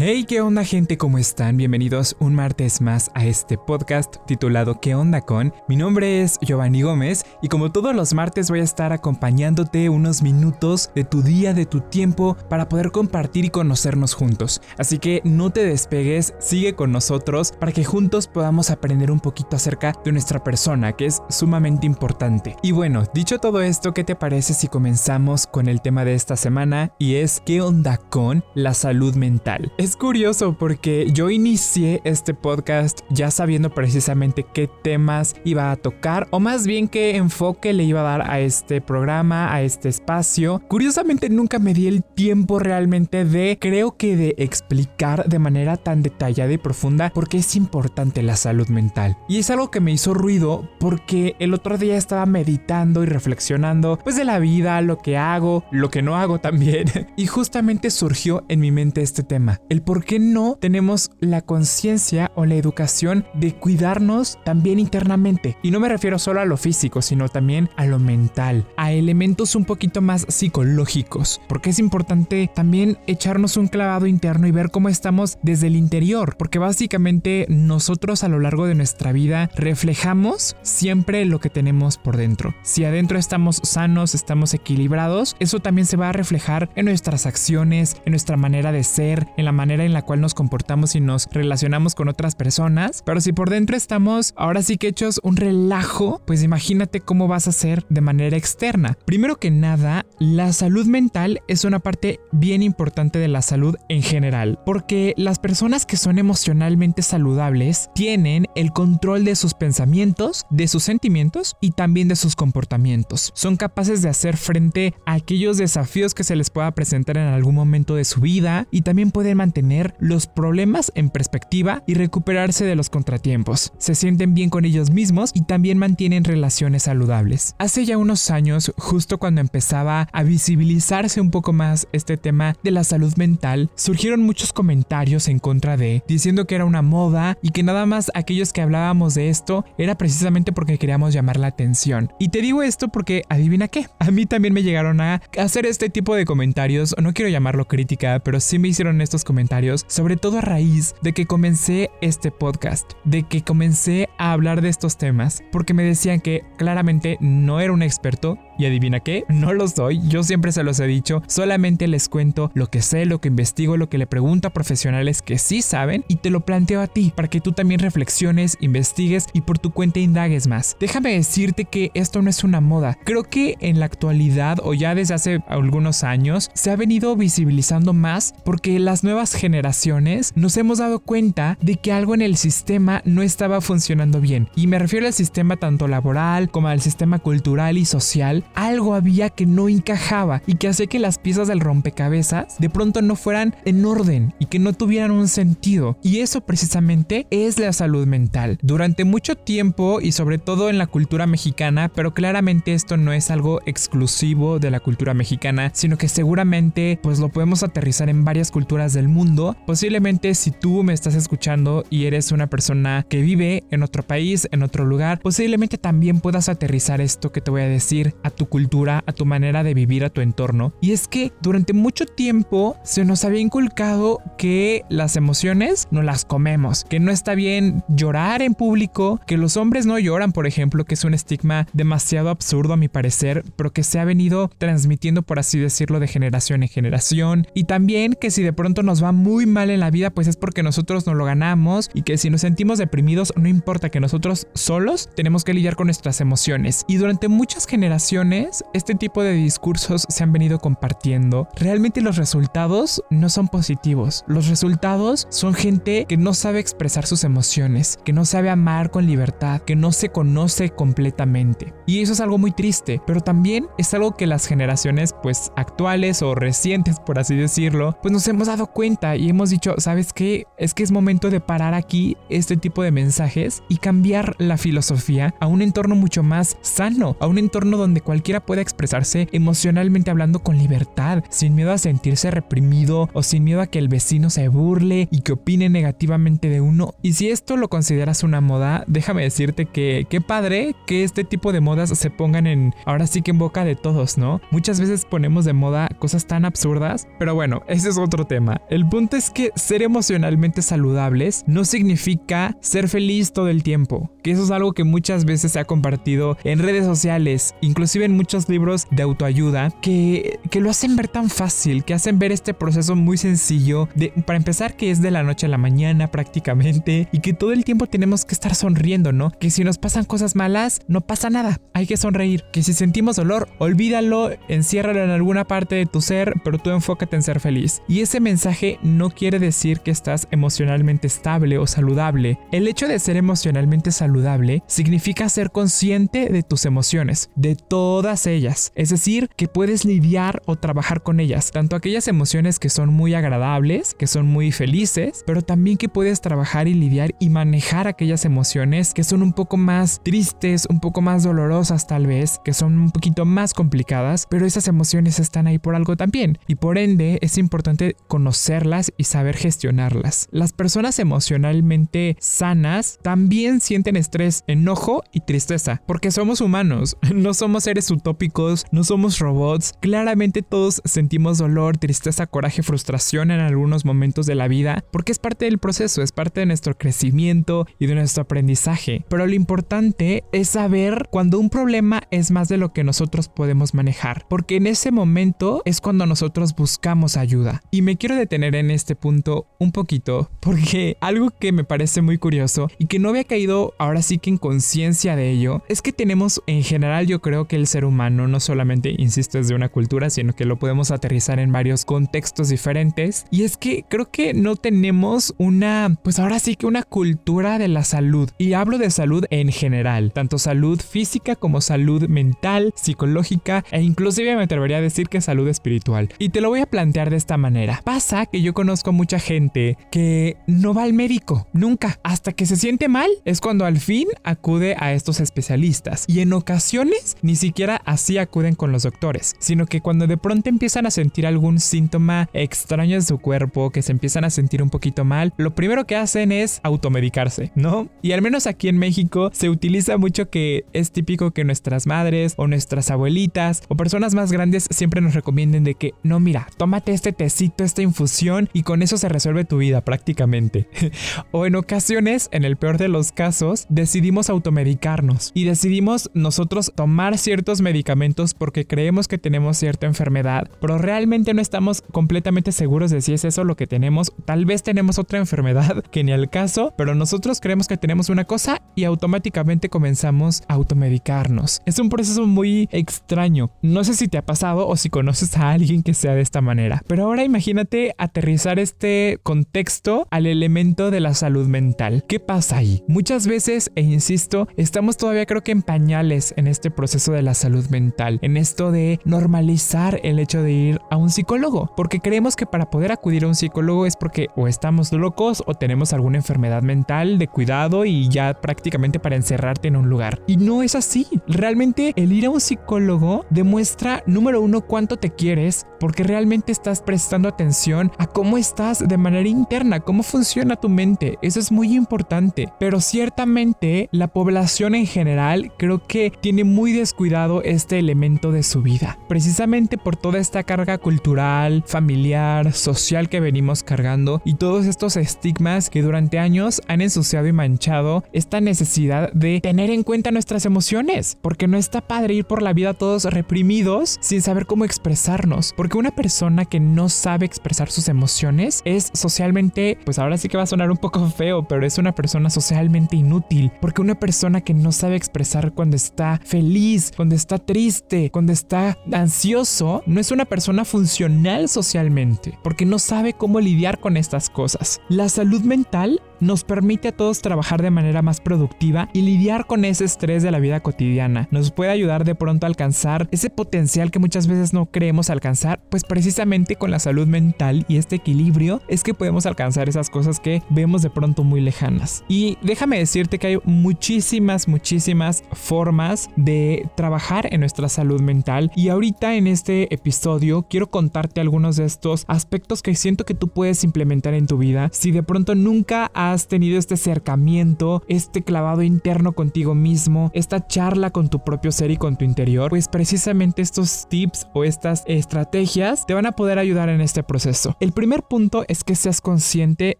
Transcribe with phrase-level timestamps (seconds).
[0.00, 0.96] Hey, ¿qué onda gente?
[0.96, 1.56] ¿Cómo están?
[1.56, 5.52] Bienvenidos un martes más a este podcast titulado ¿Qué onda con?
[5.66, 10.22] Mi nombre es Giovanni Gómez y como todos los martes voy a estar acompañándote unos
[10.22, 14.62] minutos de tu día, de tu tiempo, para poder compartir y conocernos juntos.
[14.78, 19.56] Así que no te despegues, sigue con nosotros para que juntos podamos aprender un poquito
[19.56, 22.54] acerca de nuestra persona, que es sumamente importante.
[22.62, 26.36] Y bueno, dicho todo esto, ¿qué te parece si comenzamos con el tema de esta
[26.36, 26.92] semana?
[27.00, 29.72] Y es ¿qué onda con la salud mental?
[29.88, 36.28] Es curioso porque yo inicié este podcast ya sabiendo precisamente qué temas iba a tocar
[36.30, 40.60] o más bien qué enfoque le iba a dar a este programa, a este espacio.
[40.68, 46.02] Curiosamente nunca me di el tiempo realmente de, creo que de explicar de manera tan
[46.02, 49.16] detallada y profunda por qué es importante la salud mental.
[49.26, 53.98] Y es algo que me hizo ruido porque el otro día estaba meditando y reflexionando
[54.04, 56.88] pues de la vida, lo que hago, lo que no hago también.
[57.16, 62.44] y justamente surgió en mi mente este tema por qué no tenemos la conciencia o
[62.44, 65.56] la educación de cuidarnos también internamente.
[65.62, 69.54] Y no me refiero solo a lo físico, sino también a lo mental, a elementos
[69.54, 74.88] un poquito más psicológicos, porque es importante también echarnos un clavado interno y ver cómo
[74.88, 81.24] estamos desde el interior, porque básicamente nosotros a lo largo de nuestra vida reflejamos siempre
[81.24, 82.54] lo que tenemos por dentro.
[82.62, 87.96] Si adentro estamos sanos, estamos equilibrados, eso también se va a reflejar en nuestras acciones,
[88.04, 91.28] en nuestra manera de ser, en la manera en la cual nos comportamos y nos
[91.30, 93.02] relacionamos con otras personas.
[93.04, 97.48] Pero si por dentro estamos ahora sí que hechos un relajo, pues imagínate cómo vas
[97.48, 98.96] a ser de manera externa.
[99.04, 104.02] Primero que nada, la salud mental es una parte bien importante de la salud en
[104.02, 110.68] general, porque las personas que son emocionalmente saludables tienen el control de sus pensamientos, de
[110.68, 113.32] sus sentimientos y también de sus comportamientos.
[113.34, 117.54] Son capaces de hacer frente a aquellos desafíos que se les pueda presentar en algún
[117.54, 122.64] momento de su vida y también pueden mantener tener los problemas en perspectiva y recuperarse
[122.64, 123.72] de los contratiempos.
[123.78, 127.56] Se sienten bien con ellos mismos y también mantienen relaciones saludables.
[127.58, 132.70] Hace ya unos años, justo cuando empezaba a visibilizarse un poco más este tema de
[132.70, 137.50] la salud mental, surgieron muchos comentarios en contra de, diciendo que era una moda y
[137.50, 142.12] que nada más aquellos que hablábamos de esto era precisamente porque queríamos llamar la atención.
[142.20, 145.90] Y te digo esto porque adivina qué, a mí también me llegaron a hacer este
[145.90, 149.37] tipo de comentarios, no quiero llamarlo crítica, pero sí me hicieron estos comentarios
[149.86, 154.68] sobre todo a raíz de que comencé este podcast, de que comencé a hablar de
[154.68, 159.52] estos temas, porque me decían que claramente no era un experto, y adivina qué, no
[159.52, 163.20] lo soy, yo siempre se los he dicho, solamente les cuento lo que sé, lo
[163.20, 166.80] que investigo, lo que le pregunto a profesionales que sí saben y te lo planteo
[166.80, 170.76] a ti para que tú también reflexiones, investigues y por tu cuenta indagues más.
[170.80, 174.94] Déjame decirte que esto no es una moda, creo que en la actualidad o ya
[174.94, 180.78] desde hace algunos años se ha venido visibilizando más porque las nuevas generaciones nos hemos
[180.78, 185.06] dado cuenta de que algo en el sistema no estaba funcionando bien y me refiero
[185.06, 190.42] al sistema tanto laboral como al sistema cultural y social algo había que no encajaba
[190.46, 194.46] y que hacía que las piezas del rompecabezas de pronto no fueran en orden y
[194.46, 195.98] que no tuvieran un sentido.
[196.02, 198.58] Y eso precisamente es la salud mental.
[198.62, 203.30] Durante mucho tiempo y sobre todo en la cultura mexicana, pero claramente esto no es
[203.30, 208.50] algo exclusivo de la cultura mexicana, sino que seguramente pues lo podemos aterrizar en varias
[208.50, 209.56] culturas del mundo.
[209.66, 214.48] Posiblemente si tú me estás escuchando y eres una persona que vive en otro país,
[214.52, 219.04] en otro lugar, posiblemente también puedas aterrizar esto que te voy a decir tu cultura,
[219.06, 220.72] a tu manera de vivir, a tu entorno.
[220.80, 226.24] Y es que durante mucho tiempo se nos había inculcado que las emociones no las
[226.24, 230.84] comemos, que no está bien llorar en público, que los hombres no lloran, por ejemplo,
[230.84, 235.22] que es un estigma demasiado absurdo a mi parecer, pero que se ha venido transmitiendo,
[235.22, 237.46] por así decirlo, de generación en generación.
[237.54, 240.36] Y también que si de pronto nos va muy mal en la vida, pues es
[240.36, 244.46] porque nosotros no lo ganamos y que si nos sentimos deprimidos, no importa que nosotros
[244.54, 246.84] solos tenemos que lidiar con nuestras emociones.
[246.86, 251.48] Y durante muchas generaciones, este tipo de discursos se han venido compartiendo.
[251.54, 254.24] Realmente los resultados no son positivos.
[254.26, 259.06] Los resultados son gente que no sabe expresar sus emociones, que no sabe amar con
[259.06, 261.74] libertad, que no se conoce completamente.
[261.86, 266.22] Y eso es algo muy triste, pero también es algo que las generaciones pues actuales
[266.22, 270.46] o recientes, por así decirlo, pues nos hemos dado cuenta y hemos dicho, ¿sabes qué?
[270.58, 275.34] Es que es momento de parar aquí este tipo de mensajes y cambiar la filosofía
[275.40, 280.38] a un entorno mucho más sano, a un entorno donde cualquiera pueda expresarse emocionalmente hablando
[280.38, 284.48] con libertad, sin miedo a sentirse reprimido o sin miedo a que el vecino se
[284.48, 286.94] burle y que opine negativamente de uno.
[287.02, 291.52] Y si esto lo consideras una moda, déjame decirte que qué padre que este tipo
[291.52, 294.40] de modas se pongan en ahora sí que en boca de todos, ¿no?
[294.50, 298.62] Muchas veces ponemos de moda cosas tan absurdas, pero bueno, ese es otro tema.
[298.70, 304.30] El punto es que ser emocionalmente saludables no significa ser feliz todo el tiempo, que
[304.30, 308.48] eso es algo que muchas veces se ha compartido en redes sociales, inclusive en muchos
[308.48, 312.96] libros de autoayuda, que, que lo hacen ver tan fácil, que hacen ver este proceso
[312.96, 317.20] muy sencillo, de, para empezar que es de la noche a la mañana prácticamente, y
[317.20, 319.30] que todo el tiempo tenemos que estar sonriendo, ¿no?
[319.30, 323.16] Que si nos pasan cosas malas, no pasa nada, hay que sonreír, que si sentimos
[323.16, 327.82] dolor, olvídalo, enciérralo en alguna parte de tu ser, pero tú enfócate en ser feliz.
[327.88, 332.38] Y ese mensaje no quiere decir que estás emocionalmente estable o saludable.
[332.52, 337.56] El hecho de ser emocionalmente saludable significa ser consciente de tus emociones, de
[337.88, 338.70] todas ellas.
[338.74, 343.14] Es decir, que puedes lidiar o trabajar con ellas, tanto aquellas emociones que son muy
[343.14, 348.26] agradables, que son muy felices, pero también que puedes trabajar y lidiar y manejar aquellas
[348.26, 352.76] emociones que son un poco más tristes, un poco más dolorosas tal vez, que son
[352.76, 357.18] un poquito más complicadas, pero esas emociones están ahí por algo también y por ende
[357.22, 360.28] es importante conocerlas y saber gestionarlas.
[360.30, 367.64] Las personas emocionalmente sanas también sienten estrés, enojo y tristeza, porque somos humanos, no somos
[367.64, 374.26] seres utópicos, no somos robots, claramente todos sentimos dolor, tristeza, coraje, frustración en algunos momentos
[374.26, 377.94] de la vida, porque es parte del proceso, es parte de nuestro crecimiento y de
[377.94, 382.84] nuestro aprendizaje, pero lo importante es saber cuando un problema es más de lo que
[382.84, 387.62] nosotros podemos manejar, porque en ese momento es cuando nosotros buscamos ayuda.
[387.70, 392.18] Y me quiero detener en este punto un poquito, porque algo que me parece muy
[392.18, 395.92] curioso y que no había caído ahora sí que en conciencia de ello, es que
[395.92, 399.68] tenemos en general yo creo que el ser humano no solamente, insisto, es de una
[399.68, 403.26] cultura, sino que lo podemos aterrizar en varios contextos diferentes.
[403.30, 407.68] Y es que creo que no tenemos una, pues ahora sí que una cultura de
[407.68, 408.30] la salud.
[408.38, 414.34] Y hablo de salud en general, tanto salud física como salud mental, psicológica e inclusive
[414.36, 416.08] me atrevería a decir que salud espiritual.
[416.18, 417.82] Y te lo voy a plantear de esta manera.
[417.84, 421.98] Pasa que yo conozco mucha gente que no va al médico, nunca.
[422.02, 426.04] Hasta que se siente mal es cuando al fin acude a estos especialistas.
[426.06, 430.48] Y en ocasiones ni siquiera así acuden con los doctores, sino que cuando de pronto
[430.48, 434.70] empiezan a sentir algún síntoma extraño en su cuerpo, que se empiezan a sentir un
[434.70, 437.88] poquito mal, lo primero que hacen es automedicarse, ¿no?
[438.02, 442.34] Y al menos aquí en México se utiliza mucho que es típico que nuestras madres
[442.36, 446.92] o nuestras abuelitas o personas más grandes siempre nos recomienden de que no, mira, tómate
[446.92, 450.68] este tecito, esta infusión y con eso se resuelve tu vida prácticamente.
[451.32, 457.18] o en ocasiones, en el peor de los casos, decidimos automedicarnos y decidimos nosotros tomar
[457.48, 463.14] medicamentos porque creemos que tenemos cierta enfermedad, pero realmente no estamos completamente seguros de si
[463.14, 464.12] es eso lo que tenemos.
[464.24, 468.24] Tal vez tenemos otra enfermedad que ni al caso, pero nosotros creemos que tenemos una
[468.24, 471.62] cosa y automáticamente comenzamos a automedicarnos.
[471.64, 473.50] Es un proceso muy extraño.
[473.62, 476.40] No sé si te ha pasado o si conoces a alguien que sea de esta
[476.40, 482.04] manera, pero ahora imagínate aterrizar este contexto al elemento de la salud mental.
[482.06, 482.82] ¿Qué pasa ahí?
[482.88, 487.34] Muchas veces, e insisto, estamos todavía creo que en pañales en este proceso de la
[487.38, 492.36] salud mental, en esto de normalizar el hecho de ir a un psicólogo, porque creemos
[492.36, 496.18] que para poder acudir a un psicólogo es porque o estamos locos o tenemos alguna
[496.18, 500.20] enfermedad mental de cuidado y ya prácticamente para encerrarte en un lugar.
[500.26, 501.06] Y no es así.
[501.26, 506.82] Realmente el ir a un psicólogo demuestra, número uno, cuánto te quieres, porque realmente estás
[506.82, 511.18] prestando atención a cómo estás de manera interna, cómo funciona tu mente.
[511.22, 512.52] Eso es muy importante.
[512.58, 518.62] Pero ciertamente la población en general creo que tiene muy descuidado este elemento de su
[518.62, 518.98] vida.
[519.08, 525.68] Precisamente por toda esta carga cultural, familiar, social que venimos cargando y todos estos estigmas
[525.68, 531.18] que durante años han ensuciado y manchado esta necesidad de tener en cuenta nuestras emociones.
[531.20, 535.54] Porque no está padre ir por la vida todos reprimidos sin saber cómo expresarnos.
[535.56, 540.36] Porque una persona que no sabe expresar sus emociones es socialmente, pues ahora sí que
[540.36, 543.50] va a sonar un poco feo, pero es una persona socialmente inútil.
[543.60, 548.78] Porque una persona que no sabe expresar cuando está feliz, cuando está triste, cuando está
[548.92, 552.38] ansioso, no es una persona funcional socialmente.
[552.42, 554.80] Porque no sabe cómo lidiar con estas cosas.
[554.88, 559.64] La salud mental nos permite a todos trabajar de manera más productiva y lidiar con
[559.64, 561.28] ese estrés de la vida cotidiana.
[561.30, 565.60] Nos puede ayudar de pronto a alcanzar ese potencial que muchas veces no creemos alcanzar,
[565.68, 570.20] pues precisamente con la salud mental y este equilibrio es que podemos alcanzar esas cosas
[570.20, 572.04] que vemos de pronto muy lejanas.
[572.08, 578.68] Y déjame decirte que hay muchísimas, muchísimas formas de trabajar en nuestra salud mental y
[578.68, 583.64] ahorita en este episodio quiero contarte algunos de estos aspectos que siento que tú puedes
[583.64, 588.62] implementar en tu vida si de pronto nunca has has tenido este acercamiento, este clavado
[588.62, 593.42] interno contigo mismo, esta charla con tu propio ser y con tu interior, pues precisamente
[593.42, 597.56] estos tips o estas estrategias te van a poder ayudar en este proceso.
[597.60, 599.78] El primer punto es que seas consciente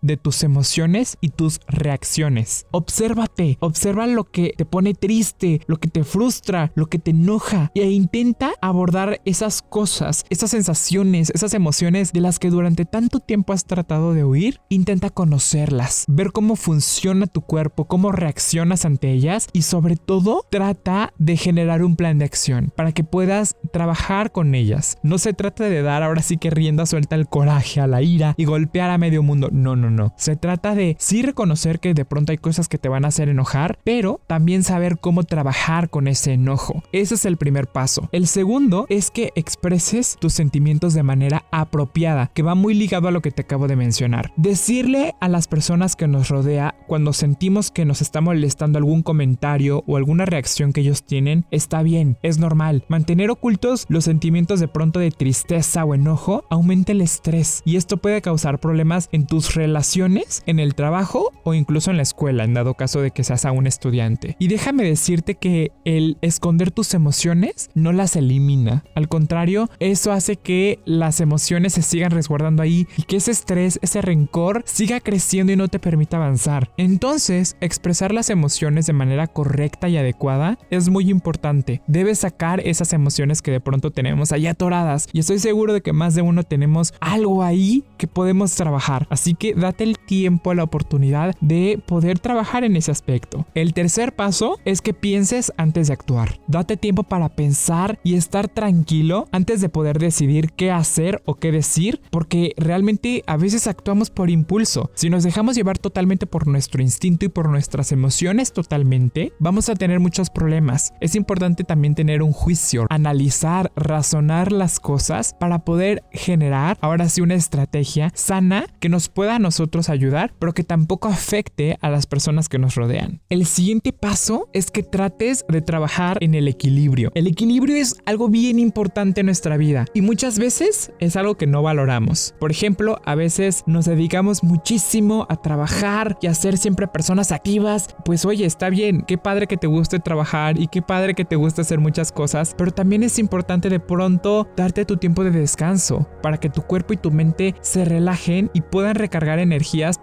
[0.00, 2.66] de tus emociones y tus reacciones.
[2.70, 7.70] Obsérvate, observa lo que te pone triste, lo que te frustra, lo que te enoja
[7.74, 13.52] e intenta abordar esas cosas, esas sensaciones, esas emociones de las que durante tanto tiempo
[13.52, 14.60] has tratado de huir.
[14.68, 21.12] Intenta conocerlas, ver cómo funciona tu cuerpo, cómo reaccionas ante ellas y sobre todo trata
[21.18, 24.98] de generar un plan de acción para que puedas trabajar con ellas.
[25.02, 28.34] No se trata de dar ahora sí que rienda suelta el coraje, a la ira
[28.36, 29.48] y golpear a medio mundo.
[29.50, 30.12] No, no, no.
[30.16, 33.28] Se trata de sí reconocer que de pronto hay cosas que te van a hacer
[33.28, 36.82] enojar, pero también saber cómo trabajar con ese enojo.
[36.92, 38.08] Ese es el primer paso.
[38.12, 43.12] El segundo es que expreses tus sentimientos de manera apropiada, que va muy ligado a
[43.12, 44.32] lo que te acabo de mencionar.
[44.36, 49.84] Decirle a las personas que nos rodea cuando sentimos que nos está molestando algún comentario
[49.86, 52.84] o alguna reacción que ellos tienen, está bien, es normal.
[52.88, 57.96] Mantener ocultos los sentimientos de pronto de tristeza o enojo aumenta el estrés y esto
[57.96, 62.54] puede causar problemas en tus relaciones, en el trabajo o incluso en la escuela, en
[62.54, 64.36] dado caso de que seas aún estudiante.
[64.38, 68.84] Y déjame decirte que el esconder tus emociones no las elimina.
[68.94, 73.78] Al contrario, eso hace que las emociones se sigan resguardando ahí y que ese estrés,
[73.82, 75.78] ese rencor siga creciendo y no te
[76.12, 76.70] avanzar.
[76.76, 81.82] Entonces, expresar las emociones de manera correcta y adecuada es muy importante.
[81.86, 85.92] Debes sacar esas emociones que de pronto tenemos ahí atoradas y estoy seguro de que
[85.92, 89.06] más de uno tenemos algo ahí que podemos trabajar.
[89.10, 93.46] Así que date el tiempo, la oportunidad de poder trabajar en ese aspecto.
[93.54, 96.40] El tercer paso es que pienses antes de actuar.
[96.46, 101.52] Date tiempo para pensar y estar tranquilo antes de poder decidir qué hacer o qué
[101.52, 104.90] decir, porque realmente a veces actuamos por impulso.
[104.94, 109.74] Si nos dejamos llevar totalmente por nuestro instinto y por nuestras emociones totalmente, vamos a
[109.74, 110.94] tener muchos problemas.
[111.00, 117.20] Es importante también tener un juicio, analizar, razonar las cosas para poder generar ahora sí
[117.20, 122.06] una estrategia sana que nos pueda a nosotros ayudar, pero que tampoco afecte a las
[122.06, 123.20] personas que nos rodean.
[123.28, 127.10] El siguiente paso es que trates de trabajar en el equilibrio.
[127.14, 131.46] El equilibrio es algo bien importante en nuestra vida y muchas veces es algo que
[131.46, 132.34] no valoramos.
[132.38, 137.88] Por ejemplo, a veces nos dedicamos muchísimo a trabajar y a ser siempre personas activas.
[138.04, 141.36] Pues oye, está bien, qué padre que te guste trabajar y qué padre que te
[141.36, 146.08] guste hacer muchas cosas, pero también es importante de pronto darte tu tiempo de descanso
[146.22, 149.38] para que tu cuerpo y tu mente se relajen y puedan recargar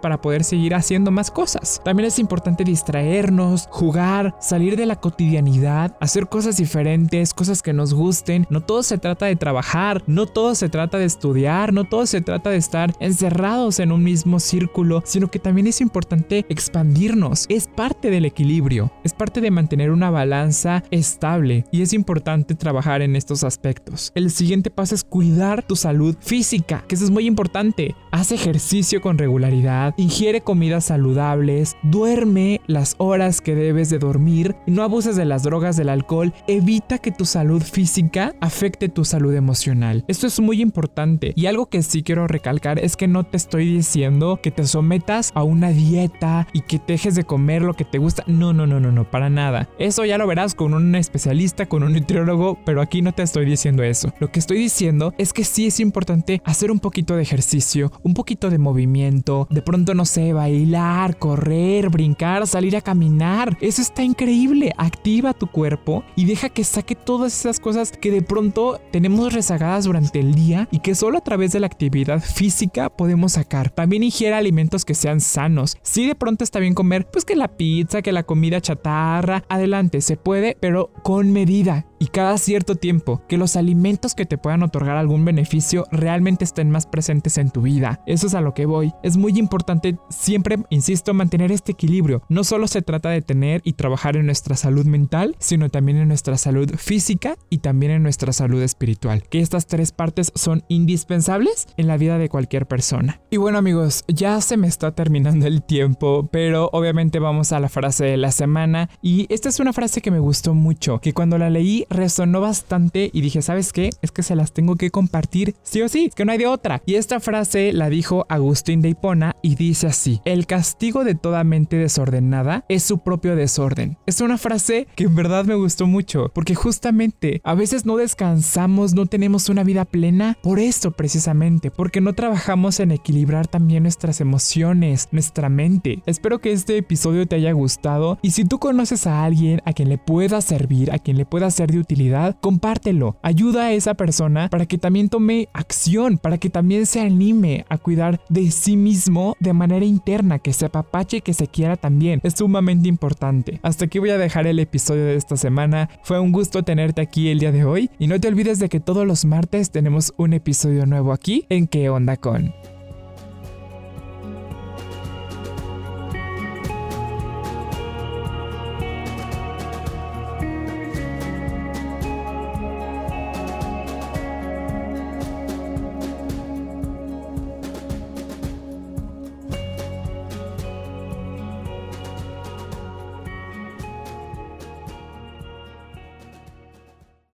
[0.00, 1.80] para poder seguir haciendo más cosas.
[1.84, 7.94] También es importante distraernos, jugar, salir de la cotidianidad, hacer cosas diferentes, cosas que nos
[7.94, 8.46] gusten.
[8.50, 12.20] No todo se trata de trabajar, no todo se trata de estudiar, no todo se
[12.20, 17.46] trata de estar encerrados en un mismo círculo, sino que también es importante expandirnos.
[17.48, 23.02] Es parte del equilibrio, es parte de mantener una balanza estable y es importante trabajar
[23.02, 24.12] en estos aspectos.
[24.14, 27.94] El siguiente paso es cuidar tu salud física, que eso es muy importante.
[28.10, 34.82] Haz ejercicio con regularidad, ingiere comidas saludables, duerme las horas que debes de dormir, no
[34.82, 40.04] abuses de las drogas, del alcohol, evita que tu salud física afecte tu salud emocional.
[40.08, 43.66] Esto es muy importante y algo que sí quiero recalcar es que no te estoy
[43.66, 47.98] diciendo que te sometas a una dieta y que dejes de comer lo que te
[47.98, 48.24] gusta.
[48.26, 49.68] No, no, no, no, no, para nada.
[49.78, 53.44] Eso ya lo verás con un especialista, con un nutriólogo, pero aquí no te estoy
[53.44, 54.12] diciendo eso.
[54.18, 58.14] Lo que estoy diciendo es que sí es importante hacer un poquito de ejercicio, un
[58.14, 63.56] poquito de movimiento, de pronto no sé, bailar, correr, brincar, salir a caminar.
[63.60, 64.72] Eso está increíble.
[64.76, 69.84] Activa tu cuerpo y deja que saque todas esas cosas que de pronto tenemos rezagadas
[69.84, 73.70] durante el día y que solo a través de la actividad física podemos sacar.
[73.70, 75.76] También ingiera alimentos que sean sanos.
[75.82, 80.00] Si de pronto está bien comer, pues que la pizza, que la comida chatarra, adelante,
[80.00, 84.62] se puede, pero con medida y cada cierto tiempo, que los alimentos que te puedan
[84.62, 88.00] otorgar algún beneficio realmente estén más presentes en tu vida.
[88.06, 88.94] Eso es a lo que voy.
[89.02, 92.22] Es muy importante siempre, insisto, mantener este equilibrio.
[92.30, 96.08] No solo se trata de tener y trabajar en nuestra salud mental, sino también en
[96.08, 99.22] nuestra salud física y también en nuestra salud espiritual.
[99.24, 103.20] Que estas tres partes son indispensables en la vida de cualquier persona.
[103.30, 107.68] Y bueno amigos, ya se me está terminando el tiempo, pero obviamente vamos a la
[107.68, 111.36] frase de la semana y esta es una frase que me gustó mucho, que cuando
[111.36, 113.90] la leí resonó bastante y dije, ¿sabes qué?
[114.00, 116.82] Es que se las tengo que compartir sí o sí, que no hay de otra.
[116.86, 121.44] Y esta frase la dijo Agustín de Hipona y dice así, el castigo de toda
[121.44, 123.98] mente desordenada es su propio desorden.
[124.06, 128.94] Es una frase que en verdad me gustó mucho, porque justamente a veces no descansamos,
[128.94, 134.20] no tenemos una vida plena por esto precisamente, porque no trabajamos en equilibrar también nuestras
[134.20, 136.02] emociones, nuestra mente.
[136.06, 139.88] Espero que este episodio te haya gustado y si tú conoces a alguien a quien
[139.88, 143.16] le pueda servir, a quien le pueda ser de utilidad, compártelo.
[143.22, 147.78] Ayuda a esa persona para que también tome acción, para que también se anime a
[147.78, 152.20] cuidar de sí mismo de manera interna, que se apapache y que se quiera también.
[152.22, 153.60] Es sumamente importante.
[153.62, 155.88] Hasta aquí voy a dejar el episodio de esta semana.
[156.02, 158.80] Fue un gusto tenerte aquí el día de hoy y no te olvides de que
[158.80, 162.52] todos los martes tenemos un episodio nuevo aquí en ¿Qué onda con?